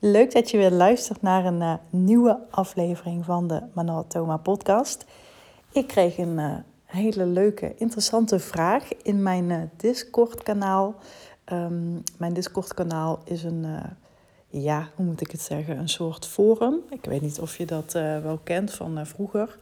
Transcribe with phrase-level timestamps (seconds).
[0.00, 5.04] Leuk dat je weer luistert naar een uh, nieuwe aflevering van de Manuel Thoma podcast.
[5.72, 6.54] Ik kreeg een uh,
[6.84, 10.94] hele leuke, interessante vraag in mijn uh, Discord kanaal.
[11.52, 13.66] Um, mijn Discord kanaal is een,
[14.48, 16.80] ja, hoe moet ik het zeggen, een soort forum.
[16.90, 19.56] Ik weet niet of je dat wel kent van vroeger.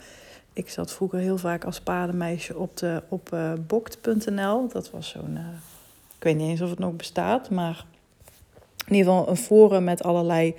[0.53, 4.69] Ik zat vroeger heel vaak als padenmeisje op, de, op bokt.nl.
[4.69, 5.39] Dat was zo'n,
[6.17, 7.87] ik weet niet eens of het nog bestaat, maar
[8.87, 10.55] in ieder geval een forum met allerlei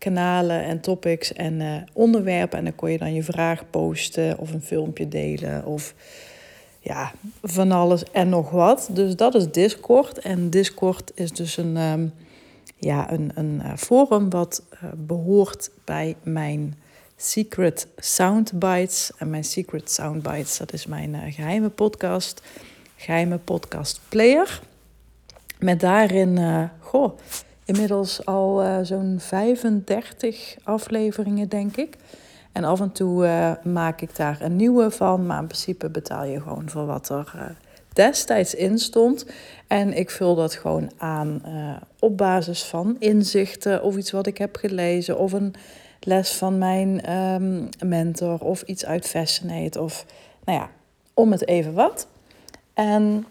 [0.00, 2.58] kanalen en topics en uh, onderwerpen.
[2.58, 5.94] En dan kon je dan je vraag posten of een filmpje delen of
[6.80, 7.12] ja,
[7.42, 8.88] van alles en nog wat.
[8.92, 10.18] Dus dat is Discord.
[10.18, 12.12] En Discord is dus een, um,
[12.76, 16.74] ja, een, een uh, forum wat uh, behoort bij mijn
[17.16, 19.12] Secret Soundbites.
[19.18, 22.42] En mijn Secret Soundbites, dat is mijn geheime podcast,
[22.96, 24.60] geheime podcast player.
[25.58, 26.38] Met daarin,
[26.78, 27.18] goh
[27.70, 31.96] inmiddels al uh, zo'n 35 afleveringen, denk ik.
[32.52, 35.26] En af en toe uh, maak ik daar een nieuwe van.
[35.26, 37.42] Maar in principe betaal je gewoon voor wat er uh,
[37.92, 39.26] destijds in stond.
[39.66, 41.42] En ik vul dat gewoon aan
[41.98, 45.18] op basis van inzichten of iets wat ik heb gelezen.
[45.18, 45.54] Of een
[46.00, 49.80] les van mijn um, mentor of iets uit Fascinate.
[49.80, 50.06] Of
[50.44, 50.70] nou ja,
[51.14, 52.06] om het even wat.
[52.74, 53.26] En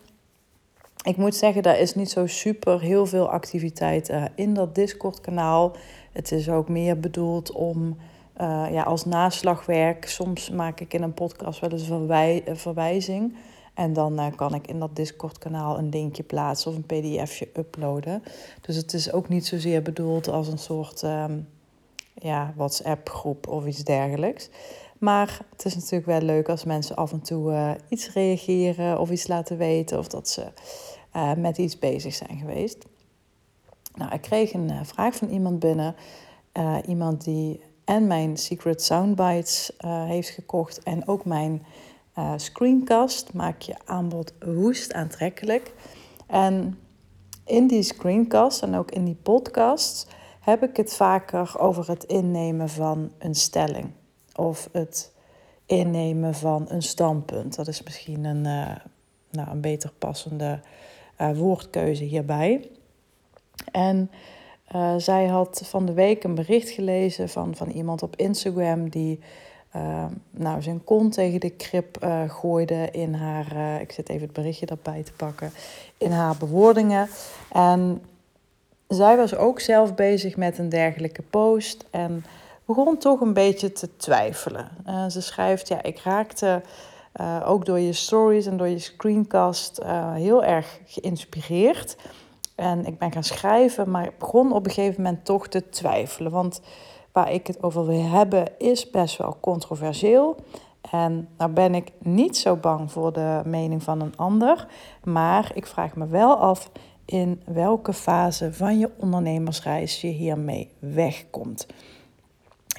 [1.04, 5.76] ik moet zeggen, daar is niet zo super heel veel activiteit uh, in dat Discord-kanaal.
[6.12, 7.98] Het is ook meer bedoeld om
[8.42, 10.06] uh, ja, als naslagwerk.
[10.06, 13.36] Soms maak ik in een podcast wel eens een, verwij verwijzing.
[13.74, 18.24] En dan kan ik in dat Discord-kanaal een linkje plaatsen of een pdfje uploaden.
[18.62, 21.48] Dus het is ook niet zozeer bedoeld als een soort um,
[22.14, 24.50] ja, WhatsApp-groep of iets dergelijks.
[24.98, 29.28] Maar het is natuurlijk wel leuk als mensen af en toe iets reageren of iets
[29.28, 30.44] laten weten of dat ze
[31.16, 32.86] uh, met iets bezig zijn geweest.
[33.96, 35.96] Nou, ik kreeg een uh, vraag van iemand binnen.
[36.88, 41.66] iemand die en mijn Secret Soundbites heeft gekocht en ook mijn
[42.36, 43.34] screencast.
[43.34, 45.74] Maak je aanbod woest aantrekkelijk.
[46.28, 46.80] En
[47.46, 50.08] in die screencast en ook in die podcast
[50.40, 53.92] heb ik het vaker over het innemen van een stelling
[54.36, 55.12] of het
[55.66, 57.56] innemen van een standpunt.
[57.56, 58.42] Dat is misschien een,
[59.32, 60.60] nou, een beter passende
[61.22, 62.70] uh, woordkeuze hierbij.
[63.72, 64.12] En
[64.76, 69.20] uh, zij had van de week een bericht gelezen van, van iemand op Instagram die
[70.32, 71.98] nou, zijn kont tegen de krip
[72.28, 73.82] gooide in haar.
[73.82, 75.52] ik zit even het berichtje erbij te pakken.
[75.98, 77.10] In haar bewoordingen.
[77.52, 78.02] En
[78.88, 81.86] zij was ook zelf bezig met een dergelijke post.
[81.90, 82.26] En
[82.66, 84.70] begon toch een beetje te twijfelen.
[85.10, 86.62] Ze schrijft, ja, ik raakte
[87.22, 91.98] uh, ook door je stories en door je screencast uh, heel erg geïnspireerd.
[92.56, 96.32] En ik ben gaan schrijven, maar ik begon op een gegeven moment toch te twijfelen.
[96.32, 96.62] Want
[97.12, 100.36] waar ik het over wil hebben is best wel controversieel.
[100.92, 104.68] En nou ben ik niet zo bang voor de mening van een ander.
[105.04, 106.72] Maar ik vraag me wel af
[107.06, 111.68] in welke fase van je ondernemersreis je hiermee wegkomt.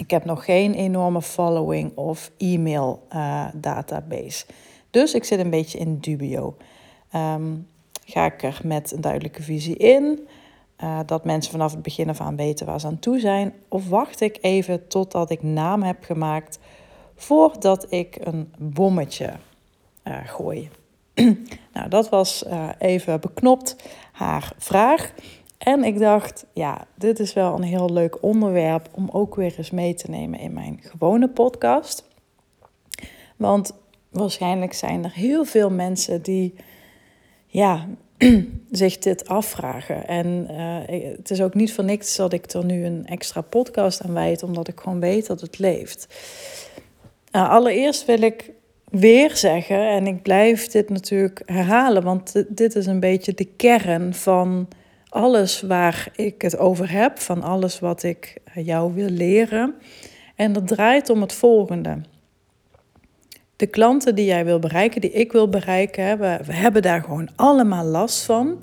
[0.00, 4.44] Ik heb nog geen enorme following of e-mail uh, database.
[4.90, 6.56] Dus ik zit een beetje in dubio.
[7.14, 7.66] Um,
[8.04, 10.28] ga ik er met een duidelijke visie in?
[10.82, 13.52] Uh, dat mensen vanaf het begin af aan weten waar ze aan toe zijn?
[13.68, 16.58] Of wacht ik even totdat ik naam heb gemaakt
[17.16, 19.32] voordat ik een bommetje
[20.04, 20.70] uh, gooi?
[21.74, 22.44] nou, dat was
[22.78, 23.76] even beknopt
[24.12, 25.12] haar vraag.
[25.64, 29.70] En ik dacht, ja, dit is wel een heel leuk onderwerp om ook weer eens
[29.70, 32.08] mee te nemen in mijn gewone podcast.
[33.36, 33.72] Want
[34.10, 36.54] waarschijnlijk zijn er heel veel mensen die,
[37.46, 37.86] ja,
[38.70, 40.06] zich dit afvragen.
[40.06, 44.02] En uh, het is ook niet voor niks dat ik er nu een extra podcast
[44.02, 46.06] aan wijd, omdat ik gewoon weet dat het leeft.
[47.32, 48.50] Uh, allereerst wil ik
[48.90, 54.14] weer zeggen, en ik blijf dit natuurlijk herhalen, want dit is een beetje de kern
[54.14, 54.68] van
[55.10, 59.74] alles waar ik het over heb, van alles wat ik jou wil leren.
[60.34, 62.00] En dat draait om het volgende.
[63.56, 67.28] De klanten die jij wil bereiken, die ik wil bereiken, we, we hebben daar gewoon
[67.36, 68.62] allemaal last van.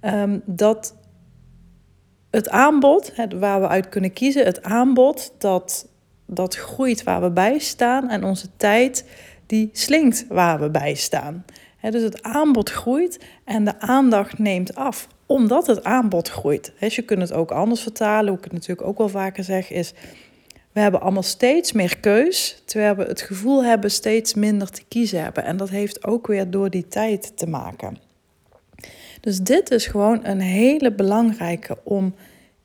[0.00, 0.94] Um, dat
[2.30, 5.88] het aanbod, het, waar we uit kunnen kiezen, het aanbod, dat,
[6.26, 8.10] dat groeit waar we bij staan.
[8.10, 9.04] En onze tijd,
[9.46, 11.44] die slinkt waar we bij staan.
[11.80, 16.72] dus het aanbod groeit en de aandacht neemt af omdat het aanbod groeit.
[16.78, 18.28] Je kunt het ook anders vertalen.
[18.28, 19.92] Hoe ik het natuurlijk ook wel vaker zeg, is...
[20.72, 25.22] We hebben allemaal steeds meer keus, terwijl we het gevoel hebben steeds minder te kiezen
[25.22, 25.44] hebben.
[25.44, 27.98] En dat heeft ook weer door die tijd te maken.
[29.20, 32.14] Dus dit is gewoon een hele belangrijke om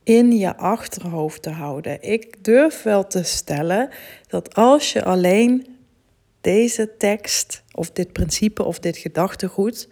[0.02, 2.02] in je achterhoofd te houden.
[2.02, 3.88] Ik durf wel te stellen
[4.28, 5.66] dat als je alleen
[6.40, 9.88] deze tekst of dit principe of dit gedachtegoed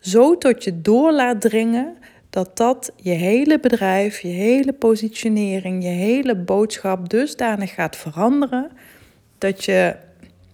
[0.00, 1.96] zo tot je door laat dringen
[2.30, 8.70] dat dat je hele bedrijf, je hele positionering, je hele boodschap dusdanig gaat veranderen
[9.38, 9.96] dat je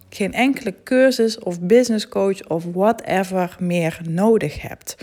[0.09, 4.97] geen enkele cursus of business coach of whatever meer nodig hebt.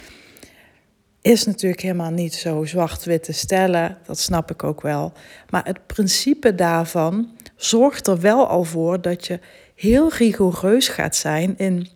[1.22, 5.14] Is natuurlijk helemaal niet zo zwart-wit te stellen, dat snap ik ook wel.
[5.50, 9.40] Maar het principe daarvan zorgt er wel al voor dat je
[9.76, 11.88] heel rigoureus gaat zijn in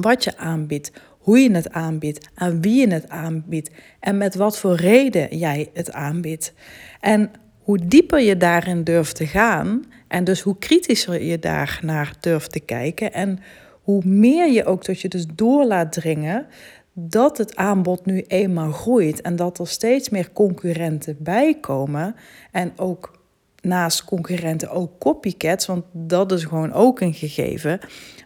[0.00, 0.92] wat je aanbiedt,
[1.24, 5.70] hoe je het aanbiedt, aan wie je het aanbiedt en met wat voor reden jij
[5.72, 6.52] het aanbiedt.
[7.00, 12.16] En hoe dieper je daarin durft te gaan en dus hoe kritischer je daar naar
[12.20, 13.38] durft te kijken en
[13.82, 16.46] hoe meer je ook tot je dus door laat dringen
[16.92, 22.14] dat het aanbod nu eenmaal groeit en dat er steeds meer concurrenten bij komen
[22.50, 23.22] en ook
[23.64, 27.80] naast concurrenten ook copycats, want dat is gewoon ook een gegeven.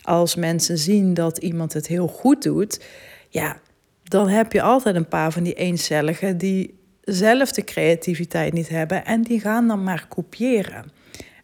[0.08, 2.84] Als mensen zien dat iemand het heel goed doet,
[3.28, 3.60] ja,
[4.04, 9.04] dan heb je altijd een paar van die eencelligen die zelf de creativiteit niet hebben
[9.04, 10.92] en die gaan dan maar kopiëren.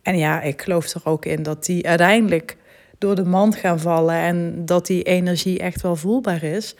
[0.03, 2.57] En ja, ik geloof er ook in dat die uiteindelijk
[2.99, 6.77] door de mand gaan vallen en dat die energie echt wel voelbaar is.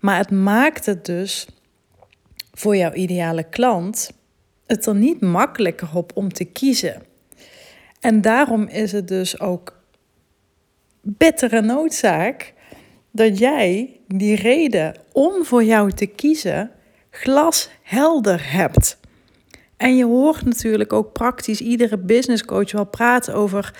[0.00, 1.48] Maar het maakt het dus
[2.52, 4.10] voor jouw ideale klant
[4.66, 7.02] het er niet makkelijker op om te kiezen.
[8.00, 9.77] En daarom is het dus ook
[11.16, 12.52] bittere noodzaak
[13.10, 16.70] dat jij die reden om voor jou te kiezen
[17.10, 18.98] glashelder hebt.
[19.76, 23.74] En je hoort natuurlijk ook praktisch iedere business coach wel praten over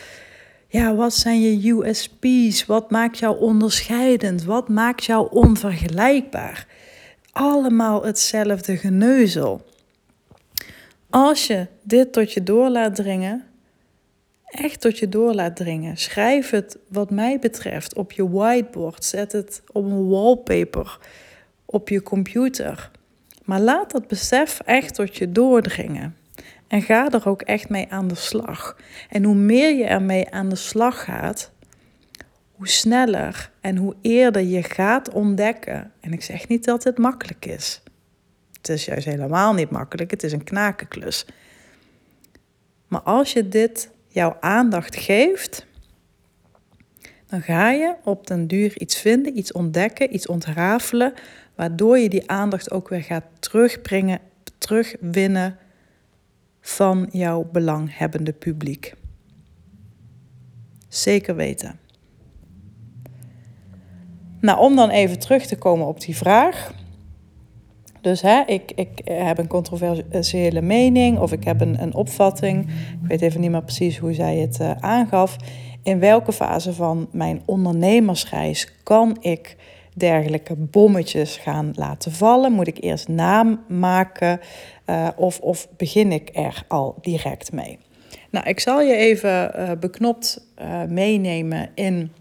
[0.69, 2.67] ja, wat zijn je USP's?
[2.67, 4.45] Wat maakt jou onderscheidend?
[4.45, 6.67] Wat maakt jou onvergelijkbaar?
[7.33, 9.67] Allemaal hetzelfde geneuzel.
[11.11, 13.45] Als je dit tot je door laat dringen,
[14.49, 19.33] echt tot je door laat dringen, schrijf het wat mij betreft op je whiteboard, zet
[19.33, 20.99] het op een wallpaper
[21.65, 22.91] op je computer.
[23.45, 26.17] Maar laat dat besef echt tot je doordringen.
[26.67, 28.77] En ga er ook echt mee aan de slag.
[29.09, 31.51] En hoe meer je ermee aan de slag gaat,
[32.53, 35.93] hoe sneller en hoe eerder je gaat ontdekken.
[36.01, 37.83] En ik zeg niet dat het makkelijk is.
[38.57, 40.11] Het is juist helemaal niet makkelijk.
[40.11, 41.27] Het is een knakenklus.
[42.89, 45.67] Maar als je dit jouw aandacht geeft,
[47.27, 51.13] dan ga je op den duur iets vinden, iets ontdekken, iets ontrafelen,
[51.55, 54.21] waardoor je die aandacht ook weer gaat terugbrengen,
[54.59, 55.59] terugwinnen
[56.61, 58.95] van jouw belanghebbende publiek.
[60.89, 61.79] Zeker weten.
[64.41, 66.73] Nou, om dan even terug te komen op die vraag.
[68.09, 72.69] Dus hè, ik, ik heb een controversiële mening of ik heb een, een opvatting.
[73.03, 75.37] Ik weet even niet meer precies hoe zij het uh, aangaf.
[75.83, 79.57] In welke fase van mijn ondernemersreis kan ik
[79.95, 82.53] dergelijke bommetjes gaan laten vallen?
[82.53, 84.41] Moet ik eerst naam maken
[84.87, 87.79] uh, of, of begin ik er al direct mee?
[88.31, 89.51] Nou, ik zal je even
[89.81, 90.47] beknopt
[90.89, 92.13] meenemen in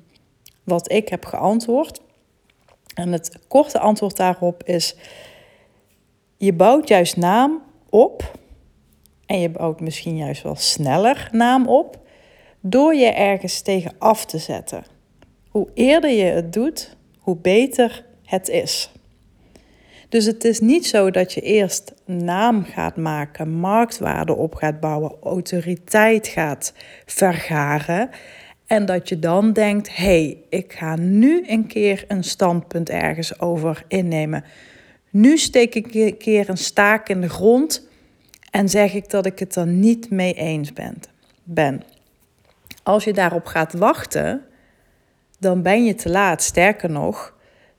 [0.63, 2.01] wat ik heb geantwoord.
[2.93, 4.95] En het korte antwoord daarop is
[6.37, 8.35] je bouwt juist naam op.
[9.25, 11.99] En je bouwt misschien juist wel sneller naam op.
[12.59, 14.83] Door je ergens tegen af te zetten.
[15.49, 18.91] Hoe eerder je het doet, hoe beter het is.
[20.09, 25.15] Dus het is niet zo dat je eerst naam gaat maken, marktwaarde op gaat bouwen,
[25.23, 26.73] autoriteit gaat
[27.05, 28.09] vergaren.
[28.65, 33.39] En dat je dan denkt: hé, hey, ik ga nu een keer een standpunt ergens
[33.39, 34.43] over innemen.
[35.17, 37.87] Nu steek ik een keer een staak in de grond
[38.51, 40.71] en zeg ik dat ik het er niet mee eens
[41.43, 41.83] ben.
[42.83, 44.41] Als je daarop gaat wachten,
[45.39, 46.43] dan ben je te laat.
[46.43, 47.35] Sterker nog,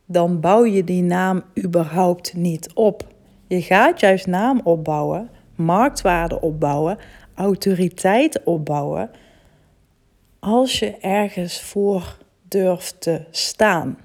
[0.06, 3.06] dan bouw je die naam überhaupt niet op.
[3.46, 6.98] Je gaat juist naam opbouwen, marktwaarde opbouwen,
[7.34, 9.10] autoriteit opbouwen
[10.38, 12.18] als je ergens voor
[12.48, 13.98] durft te staan.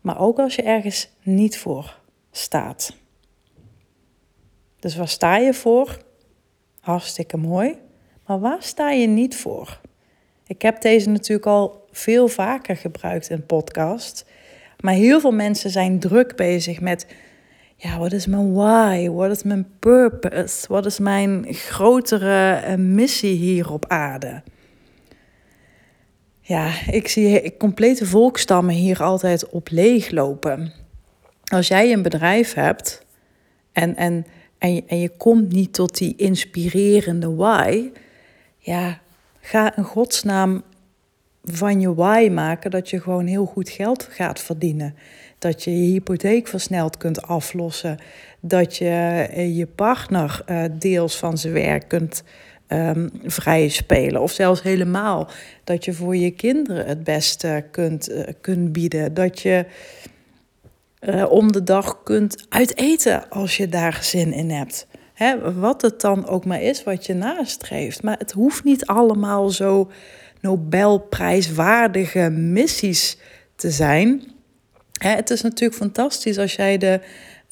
[0.00, 1.98] Maar ook als je ergens niet voor
[2.30, 2.96] staat.
[4.78, 5.98] Dus waar sta je voor?
[6.80, 7.78] Hartstikke mooi.
[8.26, 9.80] Maar waar sta je niet voor?
[10.46, 14.24] Ik heb deze natuurlijk al veel vaker gebruikt in podcast.
[14.80, 17.06] Maar heel veel mensen zijn druk bezig met:
[17.76, 19.08] ja, wat is mijn why?
[19.08, 20.66] Wat is mijn purpose?
[20.68, 24.42] Wat is mijn grotere eh, missie hier op aarde?
[26.50, 30.72] Ja, ik zie complete volkstammen hier altijd op leeglopen.
[31.44, 33.06] als jij een bedrijf hebt
[33.72, 34.26] en, en,
[34.58, 37.90] en, je, en je komt niet tot die inspirerende why,
[38.58, 39.00] ja,
[39.40, 40.62] ga een godsnaam
[41.44, 44.94] van je why maken dat je gewoon heel goed geld gaat verdienen.
[45.38, 47.98] Dat je je hypotheek versneld kunt aflossen.
[48.40, 52.22] Dat je eh, je partner uh, deels van zijn werk kunt
[52.72, 53.10] um,
[53.68, 54.20] spelen.
[54.20, 55.28] Of zelfs helemaal.
[55.64, 59.14] Dat je voor je kinderen het beste kunt, uh, kunt bieden.
[59.14, 59.66] Dat je
[61.00, 64.86] uh, om de dag kunt uiteten als je daar zin in hebt.
[65.14, 68.02] Hè, wat het dan ook maar is wat je nastreeft.
[68.02, 69.90] Maar het hoeft niet allemaal zo
[70.40, 73.18] Nobelprijswaardige missies
[73.56, 74.22] te zijn.
[74.92, 77.00] Hè, het is natuurlijk fantastisch als jij de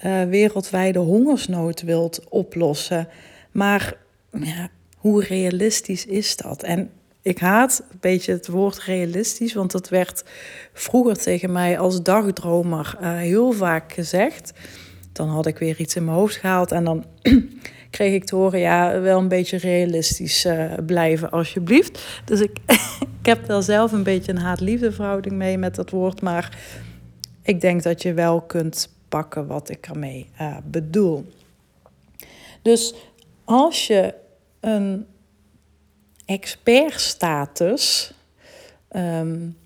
[0.05, 3.09] uh, wereldwijde hongersnood wilt oplossen.
[3.53, 3.95] Maar
[4.31, 4.69] ja,
[5.09, 6.63] hoe realistisch is dat?
[6.63, 6.91] En
[7.23, 10.25] ik haat een beetje het woord realistisch, want dat werd
[10.73, 14.53] vroeger tegen mij als dagdromer uh, heel vaak gezegd.
[15.13, 17.05] Dan had ik weer iets in mijn hoofd gehaald en dan
[17.91, 22.23] kreeg ik te horen: ja, wel een beetje realistisch uh, blijven, alsjeblieft.
[22.25, 22.59] Dus ik,
[23.21, 26.59] ik heb daar zelf een beetje een haat-liefde verhouding mee met dat woord, maar
[27.43, 31.27] ik denk dat je wel kunt pakken wat ik ermee uh, bedoel.
[32.63, 32.95] Dus
[33.45, 34.15] als je
[34.61, 35.07] een
[36.25, 38.13] expertstatus
[38.93, 39.57] um,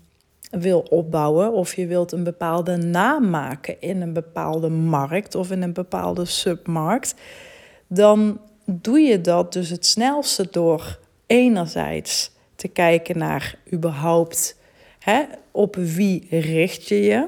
[0.49, 5.61] wil opbouwen of je wilt een bepaalde naam maken in een bepaalde markt of in
[5.61, 7.15] een bepaalde submarkt,
[7.87, 14.57] dan doe je dat dus het snelste door enerzijds te kijken naar überhaupt
[14.99, 17.27] hè, op wie richt je je.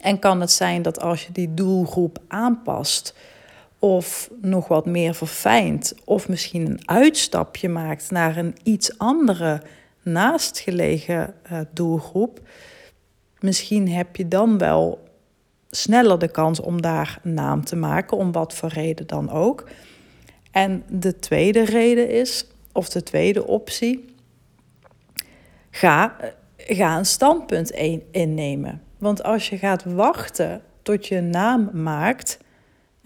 [0.00, 3.14] En kan het zijn dat als je die doelgroep aanpast,
[3.78, 9.62] of nog wat meer verfijnt, of misschien een uitstapje maakt naar een iets andere
[10.02, 12.40] naastgelegen uh, doelgroep,
[13.40, 15.04] misschien heb je dan wel
[15.70, 19.68] sneller de kans om daar naam te maken, om wat voor reden dan ook.
[20.50, 24.04] En de tweede reden is, of de tweede optie,
[25.70, 26.16] ga,
[26.56, 27.70] ga een standpunt
[28.10, 28.82] innemen.
[28.98, 32.38] Want als je gaat wachten tot je naam maakt,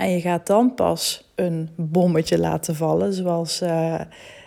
[0.00, 4.00] en je gaat dan pas een bommetje laten vallen, zoals uh,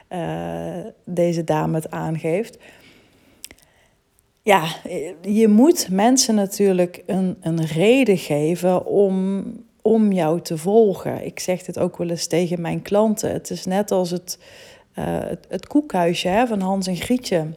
[0.10, 2.58] uh, deze dame het aangeeft.
[4.42, 4.66] Ja,
[5.22, 9.44] je moet mensen natuurlijk een, een reden geven om,
[9.82, 11.26] om jou te volgen.
[11.26, 13.32] Ik zeg dit ook wel eens tegen mijn klanten.
[13.32, 14.40] Het is net als het,
[14.92, 17.48] het, het, koekhuisje hè, van Hans en Grietje.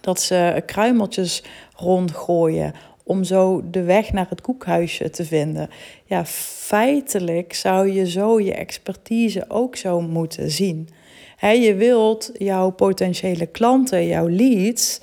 [0.00, 1.44] Dat ze kruimeltjes
[1.76, 2.74] rondgooien
[3.10, 5.68] om zo de weg naar het koekhuisje te vinden.
[6.04, 10.88] Ja, feitelijk zou je zo je expertise ook zo moeten zien.
[11.36, 15.00] He, je wilt jouw potentiële klanten, jouw leads,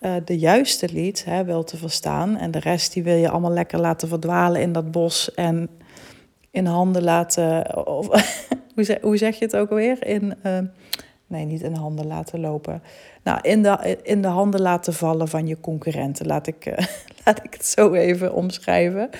[0.00, 2.36] uh, de juiste leads, hè, wel te verstaan.
[2.36, 5.68] En de rest die wil je allemaal lekker laten verdwalen in dat bos en
[6.50, 7.66] in handen laten.
[8.74, 10.06] Hoe, zeg, hoe zeg je het ook alweer?
[10.06, 10.58] In, uh,
[11.30, 12.82] nee, niet in handen laten lopen.
[13.22, 16.26] Nou, in de, in de handen laten vallen van je concurrenten.
[16.26, 16.74] Laat ik, uh,
[17.24, 19.10] laat ik het zo even omschrijven.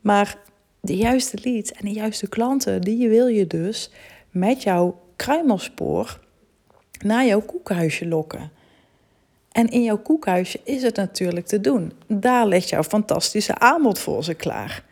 [0.00, 0.38] Maar
[0.80, 3.90] de juiste leads en de juiste klanten, die wil je dus
[4.30, 6.20] met jouw kruimelspoor
[6.98, 8.50] naar jouw koekhuisje lokken.
[9.52, 11.92] En in jouw koekhuisje is het natuurlijk te doen.
[12.06, 14.84] Daar ligt jouw fantastische aanbod voor ze klaar.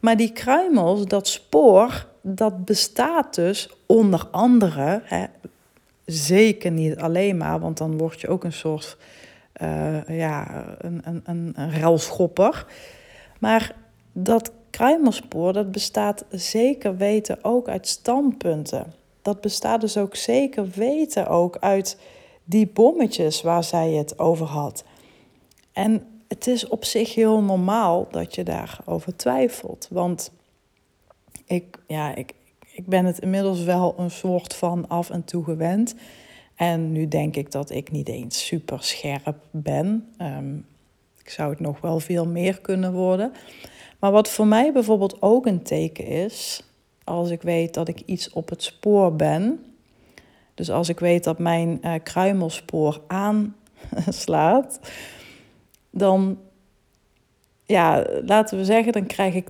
[0.00, 5.24] Maar die kruimels, dat spoor, dat bestaat dus onder andere, hè,
[6.04, 8.96] zeker niet alleen maar, want dan word je ook een soort
[9.62, 12.64] uh, ja, een, een, een, een.
[13.40, 13.74] Maar
[14.12, 18.92] dat kruimelspoor, dat bestaat zeker weten ook uit standpunten.
[19.22, 21.98] Dat bestaat dus ook zeker weten ook uit
[22.44, 24.84] die bommetjes waar zij het over had.
[25.72, 29.88] En het is op zich heel normaal dat je daarover twijfelt.
[29.90, 30.32] Want
[31.44, 32.32] ik, ja, ik,
[32.74, 35.94] ik ben het inmiddels wel een soort van af en toe gewend.
[36.54, 40.12] En nu denk ik dat ik niet eens super scherp ben.
[40.18, 40.66] Um,
[41.18, 43.32] ik zou het nog wel veel meer kunnen worden.
[43.98, 46.64] Maar wat voor mij bijvoorbeeld ook een teken is,
[47.04, 49.64] als ik weet dat ik iets op het spoor ben.
[50.54, 54.80] Dus als ik weet dat mijn uh, kruimelspoor aanslaat,
[55.90, 56.38] dan,
[57.64, 59.48] ja, laten we zeggen, dan krijg ik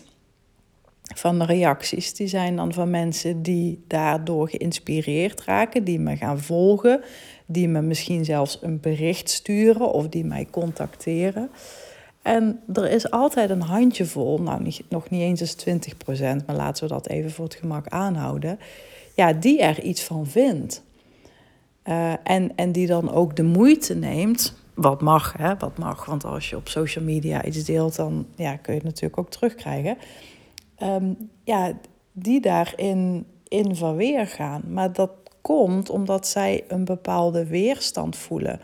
[0.00, 0.02] 80%
[1.14, 2.14] van de reacties.
[2.14, 7.00] Die zijn dan van mensen die daardoor geïnspireerd raken, die me gaan volgen,
[7.46, 11.50] die me misschien zelfs een bericht sturen of die mij contacteren.
[12.22, 15.84] En er is altijd een handjevol, nou nog niet eens eens
[16.42, 18.58] 20% maar laten we dat even voor het gemak aanhouden,
[19.14, 20.84] ja, die er iets van vindt.
[21.84, 26.04] Uh, en, en die dan ook de moeite neemt wat mag, hè, wat mag.
[26.04, 29.30] Want als je op social media iets deelt, dan ja, kun je het natuurlijk ook
[29.30, 29.96] terugkrijgen.
[30.76, 31.12] Ehm,
[31.44, 31.72] ja,
[32.12, 34.62] die daarin in verweer gaan.
[34.68, 38.60] Maar dat komt omdat zij een bepaalde weerstand voelen.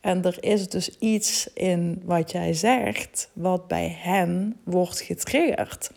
[0.00, 5.90] En er is dus iets in wat jij zegt, wat bij hen wordt getriggerd.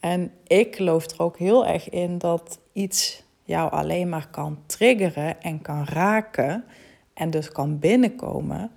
[0.00, 5.42] En ik geloof er ook heel erg in dat iets jou alleen maar kan triggeren
[5.42, 6.64] en kan raken
[7.14, 8.70] en dus kan binnenkomen.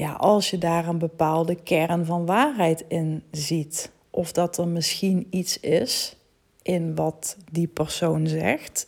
[0.00, 3.90] Ja, als je daar een bepaalde kern van waarheid in ziet.
[4.10, 6.16] Of dat er misschien iets is
[6.62, 8.86] in wat die persoon zegt,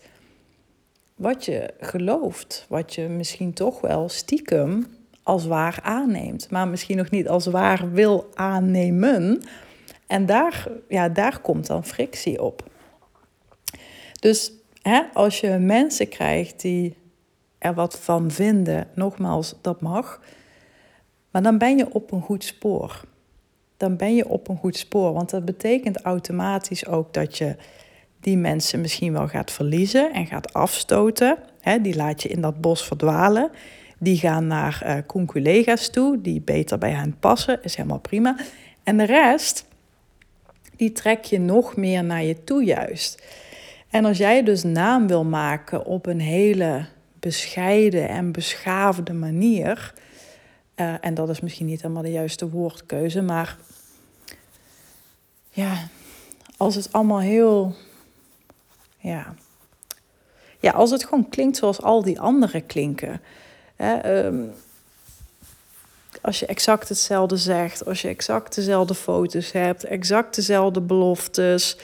[1.15, 4.87] wat je gelooft, wat je misschien toch wel stiekem
[5.23, 9.43] als waar aanneemt, maar misschien nog niet als waar wil aannemen.
[10.07, 12.71] En daar, ja, daar komt dan frictie op.
[14.21, 14.53] Dus
[14.83, 16.97] hè, als je mensen krijgt die
[17.59, 20.21] er wat van vinden, nogmaals, dat mag,
[21.33, 23.05] maar dan ben je op een goed spoor.
[23.77, 27.57] Dan ben je op een goed spoor, want dat betekent automatisch ook dat je
[28.21, 31.39] die mensen misschien wel gaat verliezen en gaat afstoten.
[31.61, 33.51] Hè, die laat je in dat bos verdwalen.
[33.99, 38.37] Die gaan naar uh, toe, die beter bij hen passen, is helemaal prima.
[38.83, 39.67] En de rest,
[40.77, 43.23] die trek je nog meer naar je toe juist.
[43.91, 46.85] En als jij dus naam wil maken op een hele
[47.21, 49.93] bescheiden en beschaafde manier,
[50.77, 53.57] uh, en dat is misschien niet helemaal de juiste woordkeuze, maar
[55.51, 55.89] ja,
[56.57, 57.75] als het allemaal heel,
[58.99, 59.35] ja,
[60.61, 63.21] ja, als het gewoon klinkt zoals al die anderen klinken.
[63.77, 64.53] Hè, um,
[66.21, 71.77] als je exact hetzelfde zegt, als je exact dezelfde foto's hebt, exact dezelfde beloftes,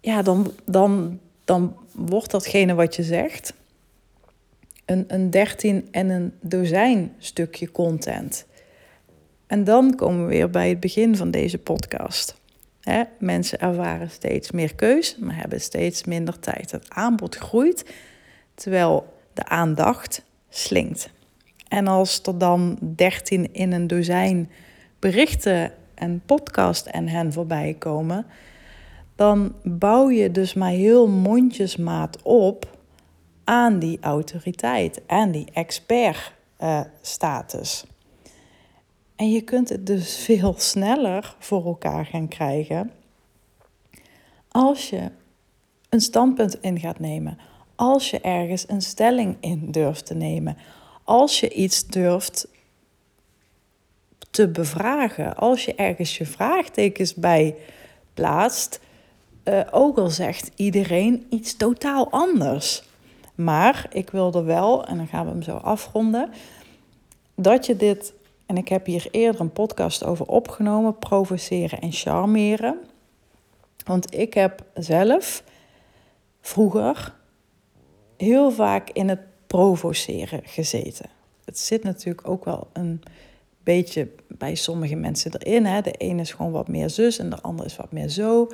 [0.00, 3.52] ja, dan, dan, dan wordt datgene wat je zegt
[4.84, 8.46] een, een dertien en een dozijn stukje content.
[9.46, 12.40] En dan komen we weer bij het begin van deze podcast.
[13.18, 16.70] mensen ervaren steeds meer keus, maar hebben steeds minder tijd.
[16.70, 17.94] Het aanbod groeit,
[18.54, 21.10] terwijl de aandacht slinkt.
[21.68, 24.50] En als er dan dertien in een dozijn
[24.98, 28.26] berichten en podcast en hen voorbij komen,
[29.16, 32.73] dan bouw je dus maar heel mondjesmaat op
[33.44, 37.84] aan die autoriteit en die expertstatus.
[37.84, 37.90] Uh,
[39.16, 42.90] en je kunt het dus veel sneller voor elkaar gaan krijgen
[44.54, 45.10] als je
[45.88, 47.38] een standpunt in gaat nemen,
[47.74, 50.56] als je ergens een stelling in durft te nemen,
[51.04, 52.48] als je iets durft
[54.30, 57.54] te bevragen, als je ergens je vraagtekens bij
[58.14, 58.80] plaatst,
[59.44, 62.82] uh, ook al zegt iedereen iets totaal anders.
[63.34, 66.30] Maar ik wilde wel, en dan gaan we hem zo afronden,
[67.34, 68.14] dat je dit,
[68.46, 72.78] en ik heb hier eerder een podcast over opgenomen, provoceren en charmeren.
[73.84, 75.44] Want ik heb zelf
[76.40, 77.14] vroeger
[78.16, 81.10] heel vaak in het provoceren gezeten.
[81.44, 83.02] Het zit natuurlijk ook wel een
[83.62, 85.64] beetje bij sommige mensen erin.
[85.64, 85.80] Hè.
[85.80, 88.48] De ene is gewoon wat meer zus en de andere is wat meer zo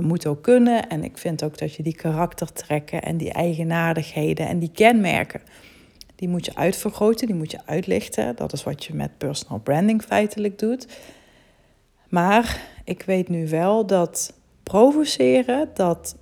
[0.00, 0.88] moet ook kunnen.
[0.88, 5.40] En ik vind ook dat je die karaktertrekken en die eigenaardigheden en die kenmerken,
[6.14, 8.36] die moet je uitvergroten, die moet je uitlichten.
[8.36, 10.86] Dat is wat je met personal branding feitelijk doet.
[12.08, 16.16] Maar ik weet nu wel dat provoceren, dat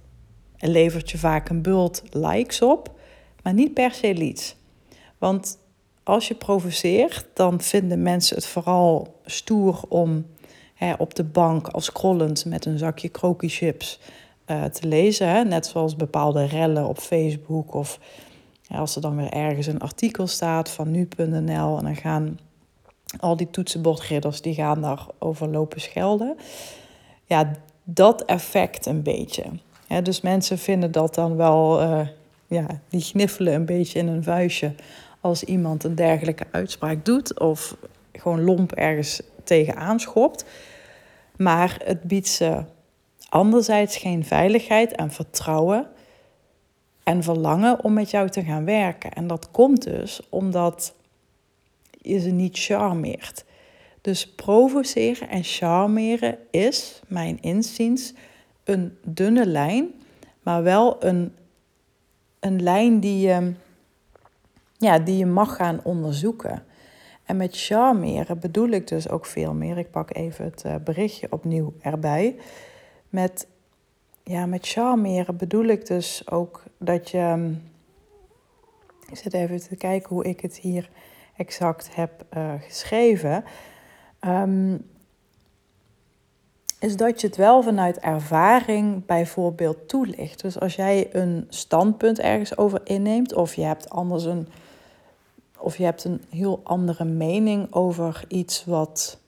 [0.59, 2.94] levert je vaak een bult likes op,
[3.42, 4.56] maar niet per se leads.
[5.18, 5.59] Want
[6.02, 10.26] als je provoceert, dan vinden mensen het vooral stoer om
[10.99, 14.01] op de bank als scrollend met een zakje krokie chips
[14.47, 15.29] uh, te lezen.
[15.29, 15.45] Hè?
[15.45, 17.99] Net zoals bepaalde rellen op Facebook of
[18.69, 22.38] als er dan weer ergens een artikel staat van nu.nl en dan gaan
[23.19, 26.37] al die toetsenbordridders die gaan daar overlopen schelden.
[27.25, 27.51] Ja,
[27.85, 29.45] dat effect een beetje.
[30.03, 32.01] Dus mensen vinden dat dan wel, uh,
[32.47, 34.75] ja, die gniffelen een beetje in een vuistje
[35.21, 37.77] als iemand een dergelijke uitspraak doet of
[38.12, 40.45] gewoon lomp ergens tegenaan schopt.
[41.42, 42.64] Maar het biedt ze
[43.29, 45.88] anderzijds geen veiligheid en vertrouwen
[47.03, 49.12] en verlangen om met jou te gaan werken.
[49.12, 50.94] En dat komt dus omdat
[52.00, 53.44] je ze niet charmeert.
[54.00, 58.12] Dus provoceren en charmeren is, mijn inziens,
[58.64, 59.88] een dunne lijn,
[60.42, 61.35] maar wel een,
[62.40, 63.29] een lijn die
[64.76, 66.64] ja, die je mag gaan onderzoeken.
[67.31, 69.79] En met charmeren bedoel ik dus ook veel meer.
[69.79, 72.37] Ik pak even het eh, berichtje opnieuw erbij.
[73.09, 73.47] Met,
[74.25, 77.55] ja, met charmeren bedoel ik dus ook dat je,
[79.11, 80.90] Ik zit even te kijken hoe ik het hier
[81.37, 83.45] exact heb uh, geschreven.
[84.27, 84.87] Um,
[86.79, 90.43] is dat je het wel vanuit ervaring bijvoorbeeld toelicht.
[90.43, 94.49] Dus als jij een standpunt ergens over inneemt, of je hebt anders een,
[95.61, 99.18] of je hebt een heel andere mening over iets wat,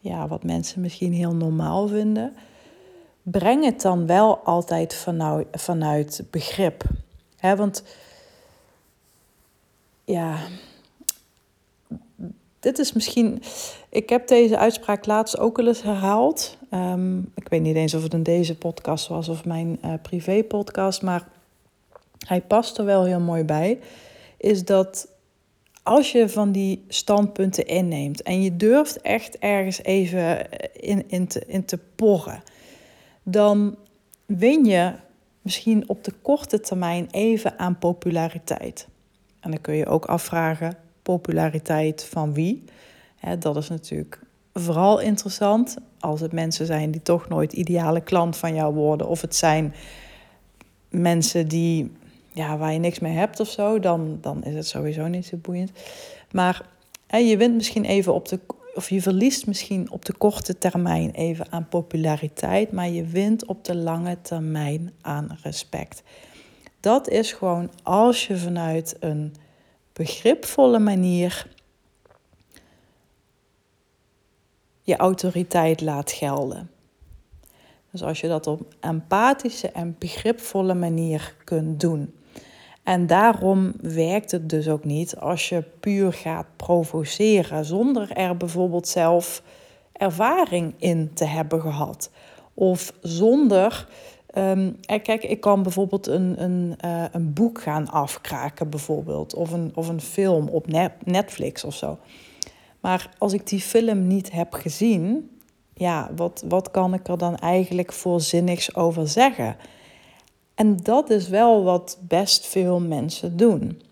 [0.00, 2.36] ja, wat mensen misschien heel normaal vinden,
[3.22, 5.06] breng het dan wel altijd
[5.52, 6.84] vanuit, begrip.
[7.36, 7.82] He, want
[10.04, 10.38] ja,
[12.60, 13.42] dit is misschien.
[13.88, 16.56] Ik heb deze uitspraak laatst ook al eens herhaald.
[16.70, 21.02] Ehm, ik weet niet eens of het in deze podcast was of mijn uh, privé-podcast,
[21.02, 21.28] maar
[22.26, 23.78] hij past er wel heel mooi bij.
[24.38, 25.08] Is dat
[25.82, 31.42] als je van die standpunten inneemt en je durft echt ergens even in, in, te,
[31.46, 32.42] in te porren,
[33.22, 33.76] dan
[34.26, 34.92] win je
[35.42, 38.88] misschien op de korte termijn even aan populariteit.
[39.40, 42.64] En dan kun je ook afvragen: populariteit van wie.
[43.38, 44.20] dat is natuurlijk
[44.52, 49.08] vooral interessant als het mensen zijn die toch nooit ideale klant van jou worden.
[49.08, 49.74] Of het zijn
[50.88, 51.92] mensen die,
[52.38, 55.36] ja, waar je niks mee hebt of zo, dan, dan is het sowieso niet zo
[55.36, 55.70] boeiend.
[56.32, 56.68] Maar
[57.08, 58.40] je wint misschien even op de,
[58.74, 63.64] of je verliest misschien op de korte termijn even aan populariteit, maar je wint op
[63.64, 66.02] de lange termijn aan respect.
[66.80, 69.34] Dat is gewoon als je vanuit een
[69.92, 71.46] begripvolle manier
[74.82, 76.70] je autoriteit laat gelden.
[77.90, 82.12] Dus als je dat op empathische en begripvolle manier kunt doen.
[82.88, 88.88] En daarom werkt het dus ook niet als je puur gaat provoceren zonder er bijvoorbeeld
[88.88, 89.42] zelf
[89.92, 92.10] ervaring in te hebben gehad.
[92.54, 93.88] Of zonder
[94.34, 99.34] Um, kijk, ik kan bijvoorbeeld een, een, uh, een boek gaan afkraken, bijvoorbeeld.
[99.34, 100.66] Of een, of een film op
[101.04, 101.98] Netflix of zo.
[102.80, 105.30] Maar als ik die film niet heb gezien,
[105.74, 109.56] ja, wat, wat kan ik er dan eigenlijk voor zinnigs over zeggen?
[110.58, 113.82] En dat is wel wat best veel mensen doen.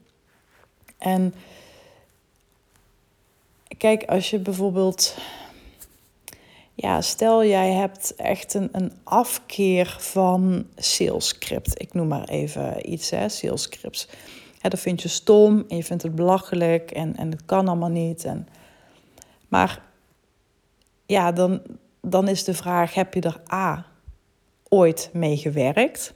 [0.98, 1.34] En
[3.78, 5.16] kijk, als je bijvoorbeeld
[6.74, 11.80] ja, stel jij hebt echt een, een afkeer van salescript.
[11.80, 14.08] Ik noem maar even iets, hè, salescripts.
[14.62, 17.88] Ja, dat vind je stom en je vindt het belachelijk en, en het kan allemaal
[17.88, 18.24] niet.
[18.24, 18.48] En,
[19.48, 19.82] maar
[21.06, 21.62] ja, dan,
[22.00, 23.86] dan is de vraag, heb je er A,
[24.68, 26.14] ooit mee gewerkt?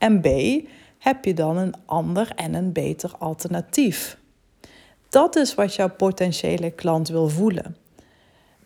[0.00, 0.28] En B,
[0.98, 4.18] heb je dan een ander en een beter alternatief?
[5.08, 7.76] Dat is wat jouw potentiële klant wil voelen.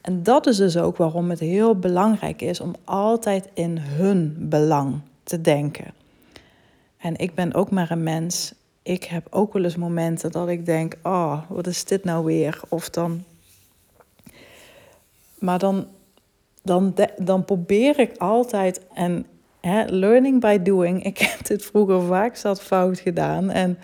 [0.00, 5.00] En dat is dus ook waarom het heel belangrijk is om altijd in hun belang
[5.22, 5.94] te denken.
[6.96, 8.54] En ik ben ook maar een mens.
[8.82, 12.60] Ik heb ook wel eens momenten dat ik denk: oh, wat is dit nou weer?
[12.68, 13.24] Of dan.
[15.38, 15.86] Maar dan,
[16.62, 18.80] dan, dan probeer ik altijd.
[18.94, 19.26] En
[19.86, 21.04] learning by doing.
[21.04, 23.50] Ik heb dit vroeger vaak zat fout gedaan.
[23.50, 23.78] En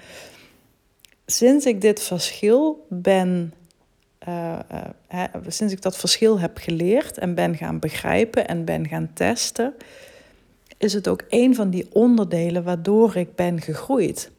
[1.26, 3.54] sinds ik dit verschil ben
[4.28, 4.58] uh,
[5.46, 9.74] sinds ik dat verschil heb geleerd en ben gaan begrijpen en ben gaan testen,
[10.78, 14.30] is het ook een van die onderdelen waardoor ik ben gegroeid.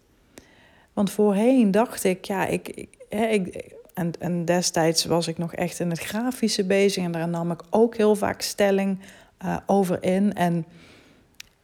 [0.93, 5.79] Want voorheen dacht ik, ja, ik, ik, ik en, en destijds was ik nog echt
[5.79, 8.99] in het grafische bezig en daar nam ik ook heel vaak stelling
[9.45, 10.33] uh, over in.
[10.33, 10.65] En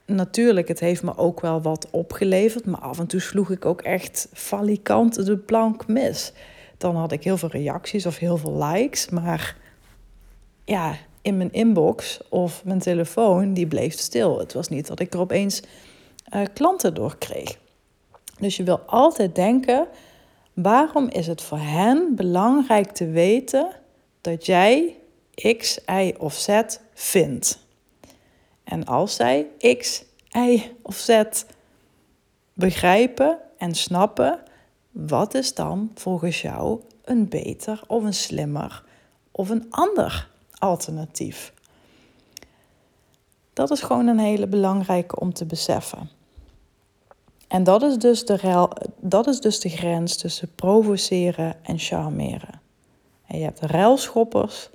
[0.07, 3.81] natuurlijk, het heeft me ook wel wat opgeleverd, maar af en toe sloeg ik ook
[3.81, 6.33] echt falikant de plank mis
[6.77, 9.09] dan had ik heel veel reacties of heel veel likes.
[9.09, 9.57] Maar
[10.65, 14.39] ja, in mijn inbox of mijn telefoon, die bleef stil.
[14.39, 15.61] Het was niet dat ik er opeens
[16.33, 17.57] uh, klanten door kreeg.
[18.39, 19.87] Dus je wil altijd denken,
[20.53, 23.69] waarom is het voor hen belangrijk te weten
[24.21, 24.95] dat jij
[25.57, 26.61] X, Y of Z
[26.93, 27.65] vindt?
[28.67, 31.21] En als zij X, Y of Z
[32.53, 34.39] begrijpen en snappen,
[34.91, 38.83] wat is dan volgens jou een beter of een slimmer
[39.31, 41.53] of een ander alternatief?
[43.53, 46.09] Dat is gewoon een hele belangrijke om te beseffen.
[47.47, 52.61] En dat is dus de, dat is dus de grens tussen provoceren en charmeren.
[53.27, 54.69] En je hebt ruilschoppers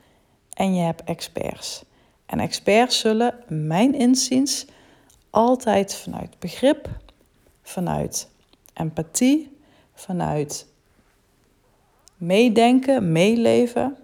[0.52, 1.84] en je hebt experts.
[2.32, 4.66] En experts zullen, mijn inziens,
[5.30, 6.88] altijd vanuit begrip,
[7.62, 8.28] vanuit
[8.74, 9.56] empathie
[9.94, 10.66] vanuit
[12.16, 13.96] meedenken, meeleven,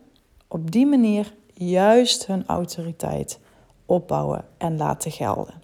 [0.49, 3.39] op die manier juist hun autoriteit
[3.87, 5.55] opbouwen en laten gelden.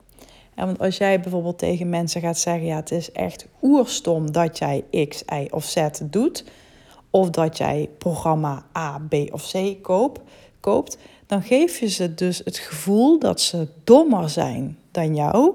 [0.55, 4.59] En want als jij bijvoorbeeld tegen mensen gaat zeggen: ja, het is echt oerstom dat
[4.59, 6.44] jij X, Y of Z doet,
[7.11, 10.22] of dat jij programma A, B of C koop,
[10.61, 15.54] koopt, dan geef je ze dus het gevoel dat ze dommer zijn dan jou.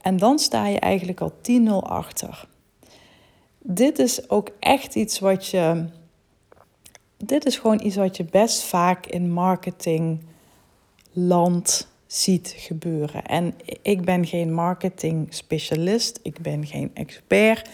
[0.00, 1.34] En dan sta je eigenlijk al 10-0
[1.80, 2.48] achter.
[3.58, 5.84] Dit is ook echt iets wat je.
[7.16, 13.24] Dit is gewoon iets wat je best vaak in marketingland ziet gebeuren.
[13.24, 17.68] En ik ben geen marketing specialist, ik ben geen expert.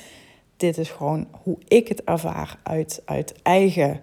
[0.56, 4.00] Dit is gewoon hoe ik het ervaar uit, uit eigen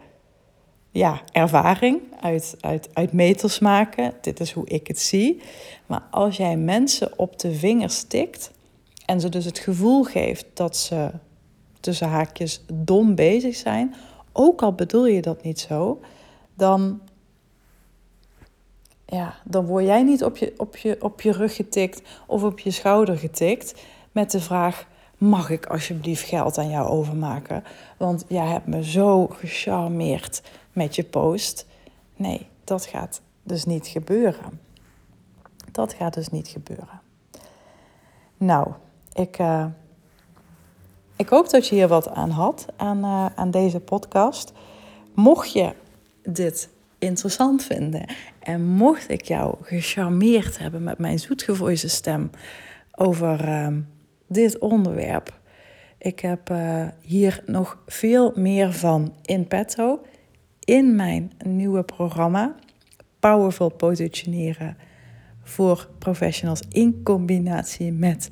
[0.98, 4.14] ja, ervaring, uit, uit, uit meters maken.
[4.22, 5.42] Dit is hoe ik het zie.
[5.86, 8.52] Maar als jij mensen op de vingers stikt
[9.06, 11.10] en ze dus het gevoel geeft dat ze
[11.80, 13.96] tussen haakjes dom bezig zijn,
[14.32, 16.00] ook al bedoel je dat niet zo,
[16.54, 17.02] dan,
[19.06, 22.60] ja, dan word jij niet op je, op, je, op je rug getikt of op
[22.60, 23.74] je schouder getikt
[24.12, 27.64] met de vraag: mag ik alsjeblieft geld aan jou overmaken?
[27.98, 30.42] Want jij hebt me zo gecharmeerd
[30.78, 31.66] met je post.
[32.16, 34.60] Nee, dat gaat dus niet gebeuren.
[35.72, 37.02] Dat gaat dus niet gebeuren.
[38.38, 38.72] Nou,
[39.14, 39.66] ik, uh,
[41.16, 44.52] ik hoop dat je hier wat aan had aan, uh, aan deze podcast.
[45.14, 45.74] Mocht je
[46.24, 48.06] dit interessant vinden
[48.40, 52.30] en mocht ik jou gecharmeerd hebben met mijn zoetgevoelige stem
[52.92, 53.68] over uh,
[54.28, 55.40] dit onderwerp,
[55.98, 60.00] ik heb uh, hier nog veel meer van in petto
[60.68, 62.56] in mijn nieuwe programma
[63.20, 64.78] Powerful Positioneren
[65.44, 68.30] voor professionals in combinatie met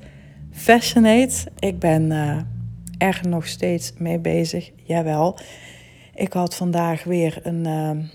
[0.51, 1.51] Fascinate.
[1.59, 2.37] Ik ben uh,
[2.97, 5.37] er nog steeds mee bezig, jawel.
[6.15, 8.05] Ik had vandaag weer een, uh,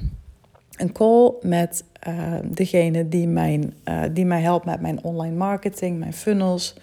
[0.77, 3.75] een call met uh, degene die, mijn,
[4.13, 6.77] die mij helpt met mijn online marketing, mijn funnels,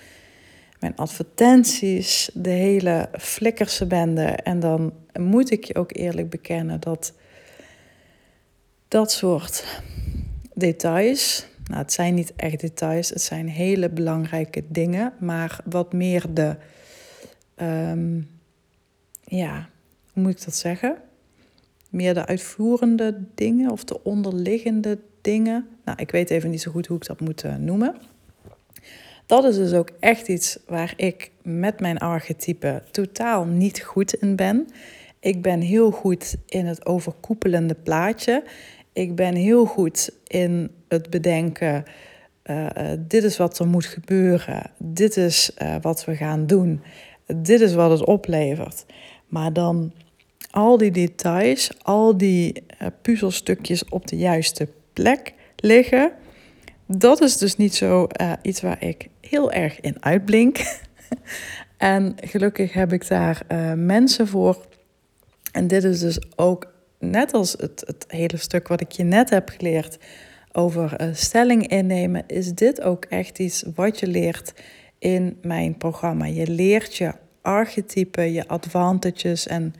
[0.80, 4.26] mijn advertenties, de hele flikkerse bende.
[4.26, 7.14] En dan moet ik je ook eerlijk bekennen dat
[8.88, 9.82] dat soort
[10.54, 11.48] details.
[11.66, 16.56] Nou, het zijn niet echt details, het zijn hele belangrijke dingen, maar wat meer de,
[17.62, 18.30] um,
[19.24, 19.70] ja,
[20.14, 20.98] hoe moet ik dat zeggen?
[21.90, 25.68] Meer de uitvoerende dingen of de onderliggende dingen.
[25.86, 27.96] Nou, ik weet even niet zo goed hoe ik dat moet uh, noemen.
[29.26, 34.36] Dat is dus ook echt iets waar ik met mijn archetype totaal niet goed in
[34.36, 34.68] ben.
[35.20, 38.44] Ik ben heel goed in het overkoepelende plaatje
[38.98, 41.84] ik ben heel goed in het bedenken.
[42.44, 42.68] Uh,
[43.00, 44.72] dit is wat er moet gebeuren.
[44.78, 46.82] Dit is uh, wat we gaan doen.
[47.36, 48.86] Dit is wat het oplevert.
[49.28, 49.94] Maar dan
[50.52, 52.64] al die details, al die
[53.02, 56.12] puzzelstukjes op de juiste plek liggen.
[56.86, 58.08] Dat is dus niet zo
[58.42, 60.80] iets waar ik heel erg in uitblink.
[61.78, 63.46] en gelukkig heb ik daar
[63.78, 64.66] mensen voor.
[65.52, 69.30] En dit is dus ook net als het, het hele stuk wat ik je net
[69.30, 69.98] heb geleerd
[70.52, 74.54] over uh, stelling innemen, is dit ook echt iets wat je leert
[75.00, 76.26] in mijn programma.
[76.26, 79.74] Je leert je archetypen, je advantages en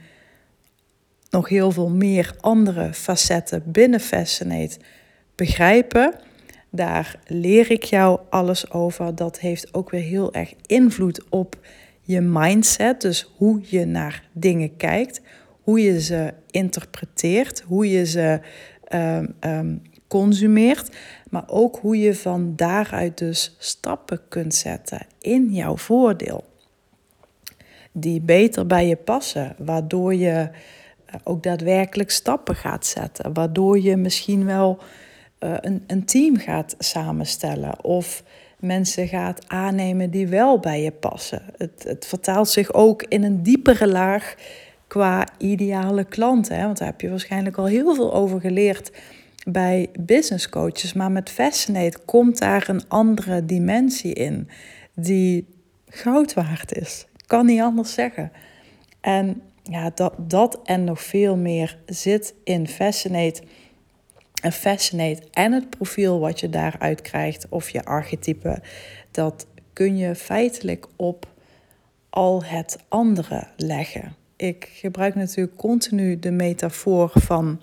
[1.30, 4.78] nog heel veel meer andere facetten binnen Fascinate
[5.34, 6.14] begrijpen.
[6.70, 9.14] Daar leer ik jou alles over.
[9.14, 11.56] Dat heeft ook weer heel erg invloed op
[12.00, 13.00] je mindset.
[13.00, 15.20] Dus hoe je naar dingen kijkt,
[15.68, 18.40] hoe je ze interpreteert, hoe je ze
[18.94, 20.96] um, um, consumeert,
[21.30, 26.44] maar ook hoe je van daaruit dus stappen kunt zetten in jouw voordeel.
[27.92, 30.50] Die beter bij je passen, waardoor je
[31.06, 34.78] eh, ook daadwerkelijk stappen gaat zetten, waardoor je misschien wel
[35.40, 38.22] uh, een, een team gaat samenstellen of
[38.58, 41.42] mensen gaat aannemen die wel bij je passen.
[41.56, 44.34] Het, het vertaalt zich ook in een diepere laag
[44.88, 46.48] qua ideale klant.
[46.48, 46.62] Hè?
[46.62, 48.92] Want daar heb je waarschijnlijk al heel veel over geleerd
[49.46, 50.92] bij business coaches.
[50.92, 54.48] Maar met Fascinate komt daar een andere dimensie in
[54.94, 55.46] die
[55.86, 57.06] goud waard is.
[57.26, 58.32] Kan niet anders zeggen.
[59.00, 63.42] En ja, dat, dat en nog veel meer zit in Fascinate.
[64.42, 68.62] En Fascinate en het profiel wat je daaruit krijgt, of je archetype,
[69.10, 71.26] dat kun je feitelijk op
[72.10, 77.60] al het andere leggen ik gebruik natuurlijk continu de metafoor van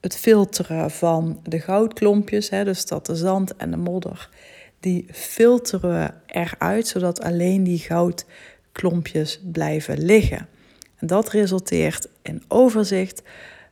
[0.00, 4.28] het filteren van de goudklompjes, hè, dus dat de zand en de modder,
[4.80, 10.48] die filteren we eruit, zodat alleen die goudklompjes blijven liggen.
[10.96, 13.22] En dat resulteert in overzicht,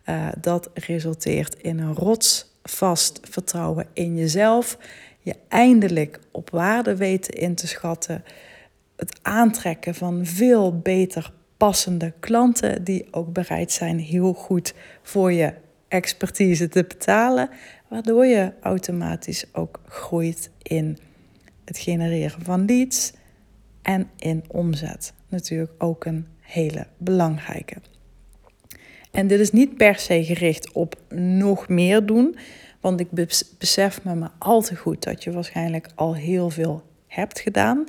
[0.07, 4.79] uh, dat resulteert in een rotsvast vertrouwen in jezelf.
[5.21, 8.25] je eindelijk op waarde weten in te schatten.
[8.97, 15.55] Het aantrekken van veel beter passende klanten die ook bereid zijn heel goed voor je
[15.89, 17.51] expertise te betalen,
[17.89, 20.99] waardoor je automatisch ook groeit in
[21.65, 23.13] het genereren van leads
[23.83, 25.13] en in omzet.
[25.29, 27.77] Natuurlijk ook een hele belangrijke.
[29.11, 32.37] En dit is niet per se gericht op nog meer doen,
[32.81, 33.09] want ik
[33.59, 37.85] besef me maar al te goed dat je waarschijnlijk al heel veel hebt gedaan.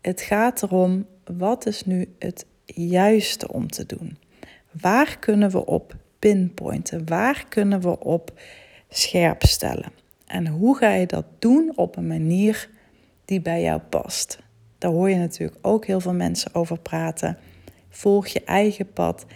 [0.00, 4.18] Het gaat erom, wat is nu het juiste om te doen?
[4.80, 7.08] Waar kunnen we op pinpointen?
[7.08, 8.40] Waar kunnen we op
[8.88, 9.92] scherp stellen?
[10.26, 12.68] En hoe ga je dat doen op een manier
[13.24, 14.38] die bij jou past?
[14.78, 17.38] Daar hoor je natuurlijk ook heel veel mensen over praten.
[17.88, 19.26] Volg je eigen pad.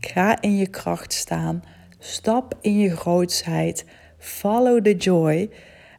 [0.00, 1.62] Ga in je kracht staan.
[1.98, 3.84] Stap in je grootsheid.
[4.18, 5.50] Follow the joy.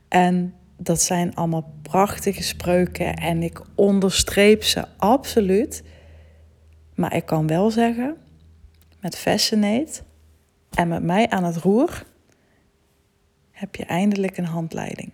[0.08, 5.84] En dat zijn allemaal prachtige spreuken en ik onderstreep ze absoluut.
[7.02, 8.18] Maar ik kan wel zeggen,
[9.00, 10.02] met Fascinate
[10.74, 12.04] en met mij aan het roer
[13.52, 15.12] heb je eindelijk een handleiding.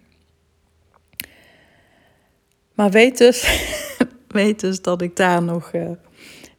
[2.73, 3.67] Maar weet dus,
[4.27, 5.89] weet dus dat ik daar nog uh,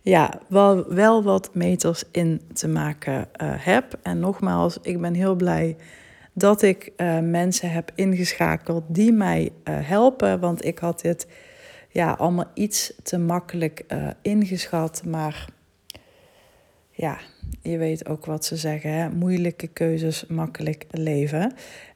[0.01, 3.99] ja, wel, wel wat meters in te maken uh, heb.
[4.03, 5.77] En nogmaals, ik ben heel blij
[6.33, 10.41] dat ik uh, mensen heb ingeschakeld die mij helpen.
[10.41, 11.27] Want ik had dit
[11.99, 13.85] ja, allemaal iets te makkelijk
[14.23, 15.05] ingeschat.
[15.05, 15.49] Maar
[16.91, 17.19] ja,
[17.63, 19.11] je weet ook wat ze zeggen: hè?
[19.11, 21.53] moeilijke keuzes, makkelijk leven.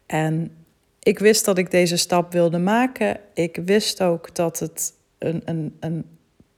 [0.07, 0.51] En
[0.99, 3.21] ik wist dat ik deze stap wilde maken.
[3.35, 6.05] Ik wist ook dat het een, een, een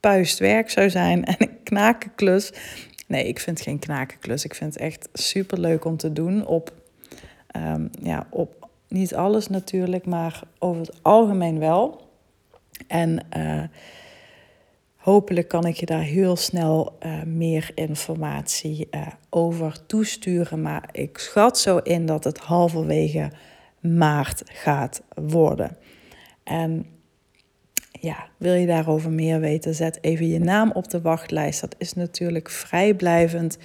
[0.00, 2.52] puist werk zou zijn en een knakenklus.
[3.06, 4.44] Nee, ik vind geen knakenklus.
[4.44, 6.46] Ik vind het echt super leuk om te doen.
[6.46, 6.72] Op,
[7.56, 12.04] um, ja, op niet alles natuurlijk, maar over het algemeen wel.
[12.86, 13.62] En uh,
[14.96, 20.62] hopelijk kan ik je daar heel snel uh, meer informatie uh, over toesturen.
[20.62, 23.30] Maar ik schat zo in dat het halverwege
[23.80, 25.76] maart gaat worden.
[26.44, 26.86] En
[28.00, 31.60] ja, wil je daarover meer weten, zet even je naam op de wachtlijst.
[31.60, 33.58] Dat is natuurlijk vrijblijvend.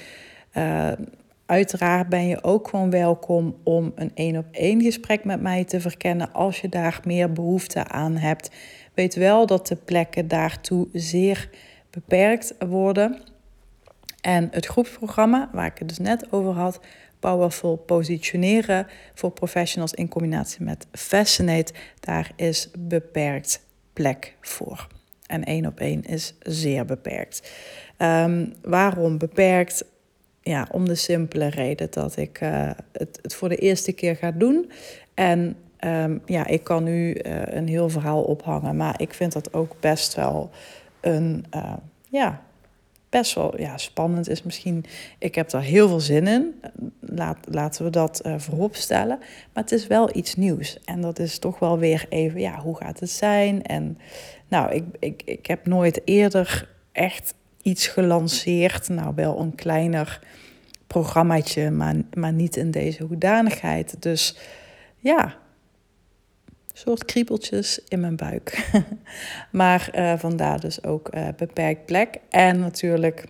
[1.49, 5.81] Uiteraard ben je ook gewoon welkom om een één op één gesprek met mij te
[5.81, 8.51] verkennen als je daar meer behoefte aan hebt.
[8.99, 11.49] Weet wel dat de plekken daartoe zeer
[11.89, 13.21] beperkt worden.
[14.21, 16.79] En het groepsprogramma, waar ik het dus net over had,
[17.19, 24.87] powerful positioneren voor professionals in combinatie met Fascinate, daar is beperkt plek voor.
[25.25, 27.51] En één op één is zeer beperkt.
[27.97, 29.85] Ehm, waarom beperkt?
[30.41, 34.31] Ja, om de simpele reden dat ik uh, het, het, voor de eerste keer ga
[34.31, 34.71] doen.
[35.13, 39.53] En um, ja, ik kan nu uh, een heel verhaal ophangen, maar ik vind dat
[39.53, 40.49] ook best wel
[41.01, 41.73] een, uh,
[42.09, 42.41] ja,
[43.09, 44.85] best wel ja, spannend is misschien.
[45.17, 46.61] Ik heb daar heel veel zin in.
[46.99, 49.17] Laat, laten we dat uh, voorop stellen.
[49.53, 50.79] Maar het is wel iets nieuws.
[50.85, 53.63] En dat is toch wel weer even, ja, hoe gaat het zijn?
[53.63, 53.97] En
[54.47, 58.89] nou, ik, ik, ik heb nooit eerder echt iets gelanceerd.
[58.89, 60.19] Nou, wel een kleiner
[60.87, 64.01] programmaatje, maar, maar niet in deze hoedanigheid.
[64.01, 64.37] Dus
[64.97, 65.37] ja,
[66.73, 68.69] soort kriebeltjes in mijn buik.
[69.51, 72.17] maar uh, vandaar dus ook uh, beperkt plek.
[72.29, 73.25] En natuurlijk,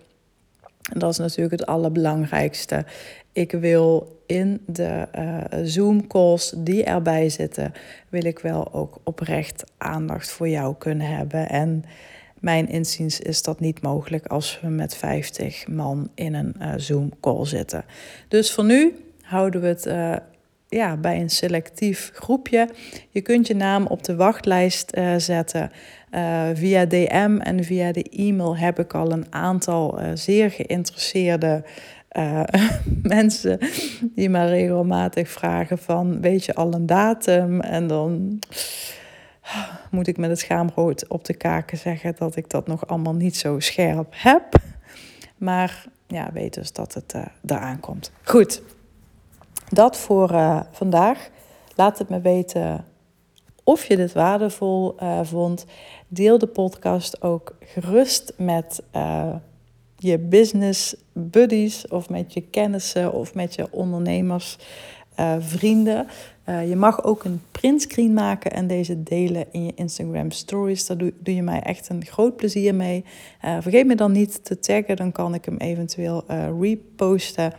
[0.92, 2.84] dat is natuurlijk het allerbelangrijkste.
[3.32, 7.72] Ik wil in de uh, Zoom calls die erbij zitten,
[8.08, 11.48] wil ik wel ook oprecht aandacht voor jou kunnen hebben.
[11.48, 11.84] En
[12.38, 17.46] mijn inziens is dat niet mogelijk als we met 50 man in een Zoom call
[17.46, 17.84] zitten.
[18.28, 19.86] Dus voor nu houden we het
[20.70, 22.68] ja, bij een selectief groepje.
[23.08, 25.70] Je kunt je naam op de wachtlijst uh, zetten.
[26.14, 31.64] Uh, via DM en via de e-mail heb ik al een aantal uh, zeer geïnteresseerde
[33.02, 33.58] mensen
[34.14, 37.60] die me regelmatig vragen van weet je al een datum?
[37.60, 38.38] En dan
[39.90, 43.36] moet ik met het schaamrood op de kaken zeggen dat ik dat nog allemaal niet
[43.36, 44.54] zo scherp heb.
[45.36, 47.14] Maar ja, weet dus dat het
[47.46, 48.12] eraan komt.
[48.22, 48.62] Goed,
[49.70, 51.30] dat voor uh, vandaag.
[51.76, 52.84] Laat het me weten
[53.64, 55.66] of je dit waardevol uh, vond.
[56.08, 59.34] Deel de podcast ook gerust met uh,
[59.96, 64.58] je business buddies of met je kennissen of met je ondernemers,
[65.38, 66.06] vrienden.
[66.44, 70.86] je mag ook een printscreen maken en deze delen in je Instagram stories.
[70.86, 73.04] Daar doe, doe je mij echt een groot plezier mee.
[73.40, 76.24] vergeet me dan niet te taggen, dan kan ik hem eventueel
[76.60, 77.52] reposten.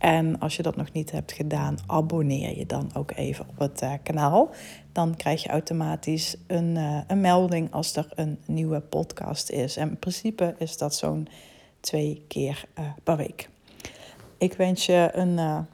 [0.00, 3.82] En als je dat nog niet hebt gedaan, abonneer je dan ook even op het
[3.82, 4.50] uh, kanaal.
[4.92, 9.76] Dan krijg je automatisch een, uh, een melding als er een nieuwe podcast is.
[9.76, 11.28] En in principe is dat zo'n
[11.80, 13.48] twee keer uh, per week.
[14.38, 15.66] Ik wens je een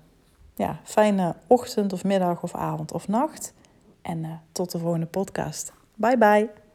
[0.57, 3.55] ja, fijne ochtend of middag of avond of nacht.
[4.03, 5.73] En tot de volgende podcast.
[5.95, 6.66] Bye bye.